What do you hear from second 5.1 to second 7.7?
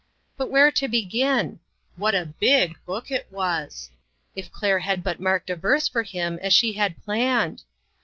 marked a verse for him as she had planned